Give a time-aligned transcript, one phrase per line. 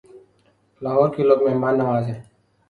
[0.81, 2.21] لاہور کے لوگ مہمان نواز ہیں